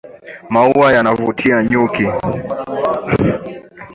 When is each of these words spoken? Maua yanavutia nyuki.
Maua 0.49 0.91
yanavutia 0.93 1.61
nyuki. 1.63 2.07